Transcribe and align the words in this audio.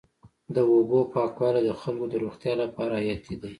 د 0.55 0.57
اوبو 0.73 0.99
پاکوالی 1.13 1.61
د 1.65 1.71
خلکو 1.81 2.05
د 2.09 2.13
روغتیا 2.23 2.53
لپاره 2.63 2.93
حیاتي 3.03 3.35
دی. 3.41 3.49